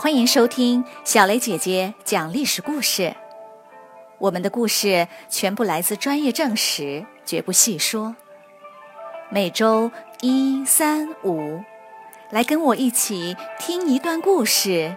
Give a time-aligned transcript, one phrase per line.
[0.00, 3.16] 欢迎收听小雷姐姐讲历史故事。
[4.18, 8.14] 我们的故事全部来自专业证实，绝不细说。
[9.28, 11.64] 每周一、三、五，
[12.30, 14.96] 来跟我一起听一段故事，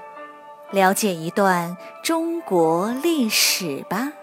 [0.70, 4.14] 了解一段中国历史吧。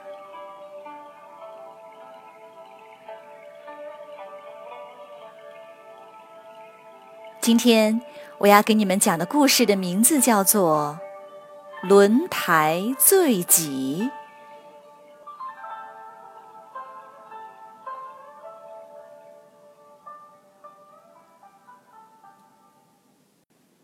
[7.49, 8.03] 今天。
[8.41, 11.01] 我要给你们讲的故事的名字叫做
[11.89, 14.03] 《轮台醉己》。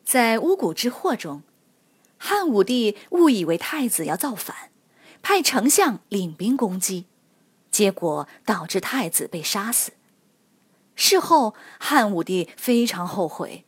[0.04, 1.42] 在巫蛊之祸中，
[2.18, 4.54] 汉武帝误以为太子要造反，
[5.22, 7.06] 派丞相领兵攻击，
[7.70, 9.92] 结果导致太子被杀死。
[10.94, 13.64] 事后，汉武帝非常后悔。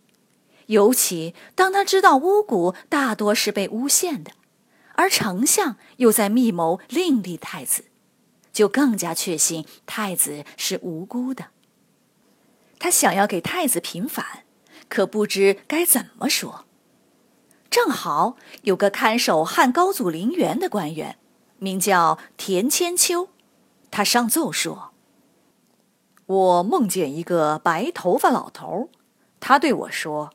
[0.66, 4.32] 尤其当他知道巫蛊大多是被诬陷的，
[4.94, 7.84] 而丞相又在密谋另立太子，
[8.52, 11.46] 就更加确信太子是无辜的。
[12.78, 14.44] 他想要给太子平反，
[14.88, 16.64] 可不知该怎么说。
[17.70, 21.18] 正好有个看守汉高祖陵园的官员，
[21.58, 23.28] 名叫田千秋，
[23.90, 24.92] 他上奏说
[26.26, 28.90] ：“我梦见一个白头发老头，
[29.40, 30.32] 他对我说。”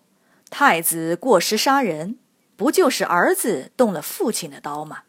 [0.51, 2.17] 太子过失杀人，
[2.57, 5.03] 不就是儿子动了父亲的刀吗？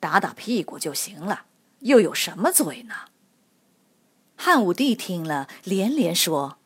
[0.00, 1.42] 打打屁股就行了，
[1.80, 2.94] 又有什么罪呢？
[4.36, 6.58] 汉武帝听了，连连说：“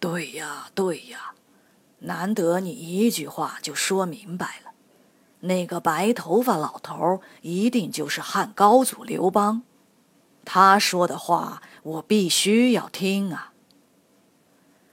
[0.00, 1.34] 对呀，对呀，
[2.00, 4.72] 难得你一句话就说明白了。
[5.40, 9.62] 那个白头发老头一定就是汉高祖刘邦，
[10.44, 13.52] 他说的话我必须要听啊。”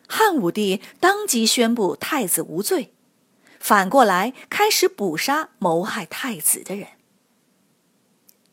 [0.08, 2.94] 汉武帝当即宣布太子无罪，
[3.60, 6.88] 反过来开始捕杀谋害太子的人。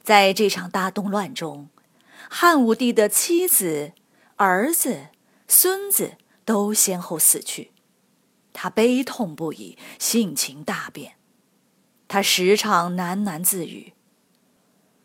[0.03, 1.71] 在这场大动乱中，
[2.29, 3.93] 汉武帝的妻子、
[4.37, 5.09] 儿子、
[5.49, 7.73] 孙子都先后死去，
[8.53, 11.15] 他悲痛不已，性情大变。
[12.07, 13.95] 他时常喃喃自语：“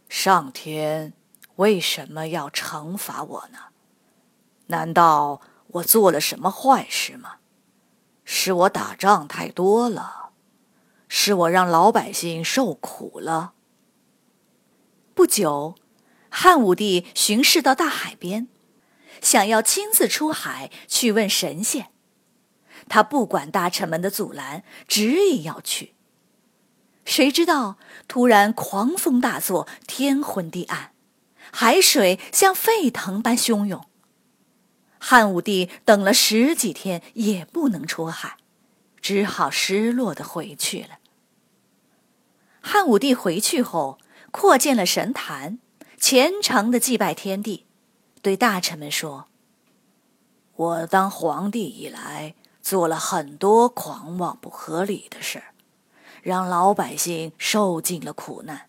[0.09, 1.13] 上天
[1.62, 3.58] 为什么要惩罚我呢？
[4.68, 5.42] 难道？”
[5.76, 7.36] 我做了什么坏事吗？
[8.26, 10.32] 是我打仗太多了，
[11.08, 13.54] 是我让老百姓受苦了。
[15.14, 15.76] 不久，
[16.30, 18.50] 汉武帝巡视到大海边，
[19.22, 21.88] 想要亲自出海去问神仙。
[22.90, 25.96] 他不管大臣们的阻拦，执意要去。
[27.06, 27.78] 谁知道
[28.10, 30.91] 突然狂风大作，天昏地暗，
[31.51, 33.85] 海水像沸腾般汹涌。
[35.00, 38.38] 汉武帝等了十几天也不能出海，
[39.01, 41.00] 只好失落的回去了。
[42.62, 43.97] 汉武帝回去后，
[44.29, 45.57] 扩建了神坛，
[45.97, 47.66] 虔诚的祭拜天地，
[48.22, 49.28] 对大臣们说
[50.56, 55.41] ：“我当皇帝以来，做了很多狂妄不合理的事，
[56.22, 58.68] 让老百姓受尽了苦难。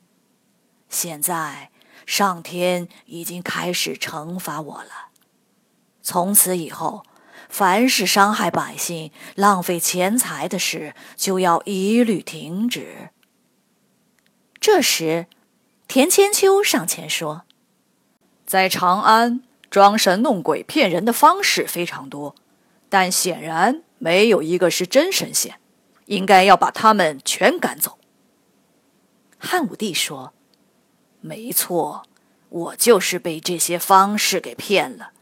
[0.89, 1.71] 现在，
[2.07, 5.09] 上天已经开始惩罚我了。”
[6.03, 7.05] 从此以后，
[7.49, 13.11] 凡是伤害百姓、浪费钱财的事，就要一律停止。
[14.59, 15.27] 这时，
[15.87, 17.43] 田千秋上前说
[18.47, 22.35] ：“在长安，装神弄鬼、骗人的方式非常多，
[22.89, 25.61] 但显然没有一个是真神仙，
[26.07, 27.99] 应该要把他们全赶走。”
[29.39, 30.33] 汉武帝说
[31.23, 32.03] ：“没错，
[32.51, 35.13] 我就是被这些方式给骗了。”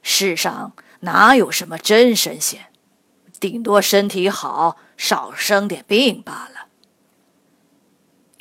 [0.00, 2.66] 世上哪有什么真神仙，
[3.38, 6.68] 顶多身体好，少生点病罢了。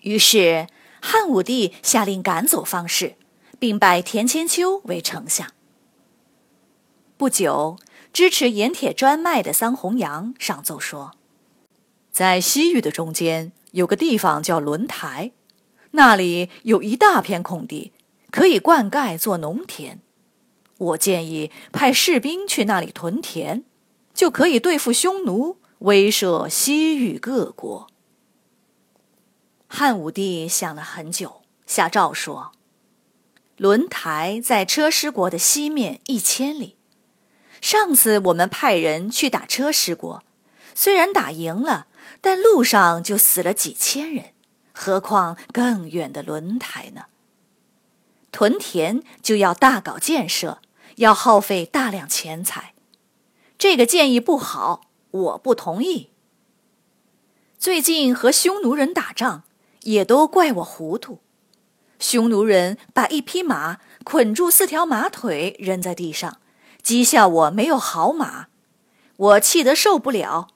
[0.04, 0.68] 于是
[1.02, 3.16] 汉武帝下令赶走方士，
[3.60, 5.52] 并拜田千秋为丞相。
[7.16, 7.78] 不久，
[8.12, 11.14] 支持盐铁专卖的桑弘羊上奏说，
[12.12, 15.32] 在西域的中间有个地方叫轮台，
[15.96, 17.94] 那里有一大片空地，
[18.32, 20.00] 可以灌溉做农田。
[20.78, 23.64] 我建议派士兵去那里屯田，
[24.14, 27.88] 就可以对付匈奴，威慑西域各国。
[29.68, 32.52] 汉武帝想了很久，下诏说
[33.58, 36.78] ：“轮台在车师国的西面一千里。
[37.62, 40.24] 上次我们派人去打车师国，
[40.74, 41.88] 虽然打赢了，
[42.20, 44.34] 但路上就死了几千人，
[44.74, 47.06] 何况更远的轮台呢？
[48.32, 50.60] 屯田就要大搞建设。”
[50.98, 52.76] 要耗费大量钱财，
[53.58, 56.12] 这个建议不好，我不同意。
[57.58, 59.42] 最近和匈奴人打仗，
[59.82, 61.18] 也都怪我糊涂。
[61.98, 66.38] 匈奴人把一匹马捆住四条马腿扔在地上，
[66.84, 68.50] 讥笑我没有好马，
[69.18, 70.50] 我气得受不了。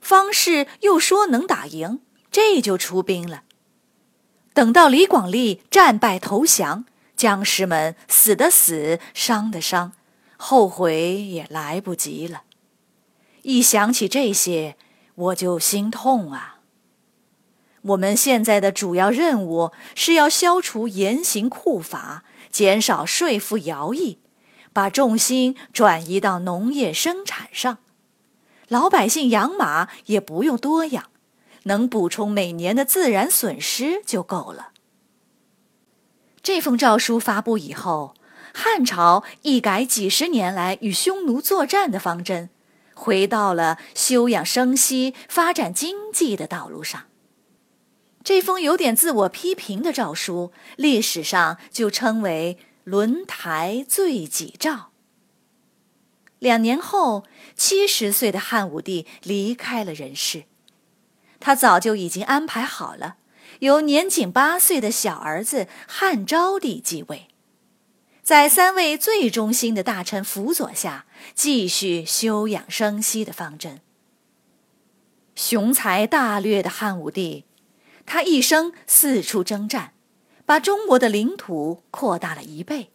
[0.00, 3.42] 方士又说能打赢，这就出兵了。
[4.54, 6.84] 等到李广利战败投降，
[7.16, 9.92] 将士们死的死，伤的伤，
[10.36, 12.42] 后悔也来不及了。
[13.42, 14.76] 一想起这些，
[15.14, 16.60] 我就心痛啊。
[17.82, 24.18] 我们现在的主要任务是要消除严刑酷法，减少税赋徭役，
[24.72, 27.78] 把重心转移到农业生产上。
[28.68, 31.10] 老百姓养马也不用多养，
[31.64, 34.70] 能补充每年的自然损失就够了。
[36.42, 38.14] 这封诏书发布以后，
[38.52, 42.50] 汉朝一改几十年来与匈奴作战的方针，
[42.94, 47.04] 回到了休养生息、发展经济的道路上。
[48.24, 54.90] 这封有点自我批评的诏书，历史上就称为“轮台罪己诏”。
[56.38, 57.24] 两年后，
[57.54, 60.44] 七十岁的汉武帝离开了人世，
[61.44, 63.16] 他早就已经安排好了，
[63.58, 67.26] 由年仅八岁的小儿子汉昭帝继位，
[68.22, 71.04] 在三位最忠心的大臣辅佐下，
[71.34, 73.80] 继续休养生息的方针。
[75.34, 77.44] 雄才大略的汉武帝。
[78.06, 79.94] 他一生四处征战，
[80.46, 82.92] 把中国的领土扩大了一倍。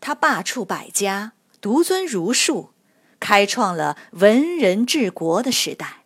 [0.00, 2.74] 他罢黜百家，独尊儒术，
[3.18, 6.04] 开创了文人治国的时代。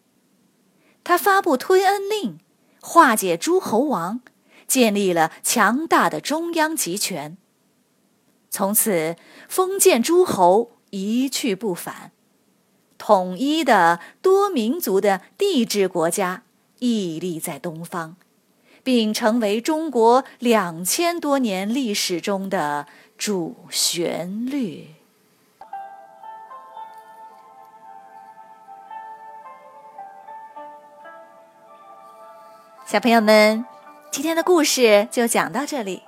[1.05, 2.39] 他发布推恩令，
[2.81, 4.21] 化解诸侯王，
[4.67, 7.37] 建立了强大的中央集权。
[8.51, 9.17] 从此，
[9.49, 12.13] 封建诸侯一去不返，
[12.99, 16.43] 统一的多民族的帝制国家。
[16.85, 18.17] 屹立在东方，
[18.83, 24.89] 并成为中国两千多年历史中的主旋律。
[32.93, 33.65] 小朋友们，
[34.11, 36.03] 今天的故事就讲到这里。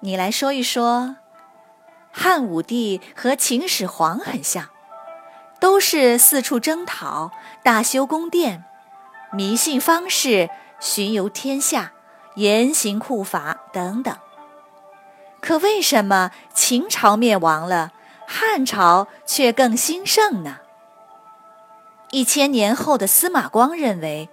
[0.00, 1.14] 你来说一说，
[2.10, 4.70] 汉武帝和秦始皇很像，
[5.60, 7.30] 都是四处征讨，
[7.62, 8.64] 大修宫殿。
[9.32, 10.50] 迷信方士，
[10.80, 11.92] 巡游天下，
[12.34, 14.16] 严刑酷法等等。
[15.40, 17.92] 可为什么秦朝灭亡了，
[18.26, 20.56] 汉朝却更兴盛呢？
[22.10, 24.28] 一千年后的司马光认为，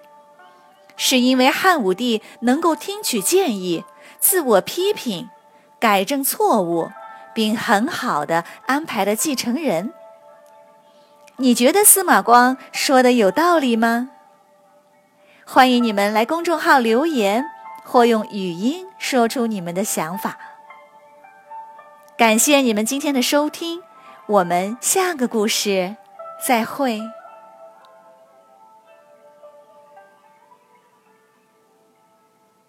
[1.03, 3.83] 是因为汉武帝能够听取建议，
[4.19, 5.31] 自我批评，
[5.79, 6.91] 改正错误，
[7.33, 9.95] 并很好的安排了继承人。
[11.37, 14.11] 你觉得司马光说的有道理吗？
[15.43, 17.45] 欢迎你们来公众号留言，
[17.83, 20.37] 或用语音说出你们的想法。
[22.15, 23.81] 感谢你们今天的收听，
[24.27, 25.95] 我们下个故事
[26.47, 27.01] 再会。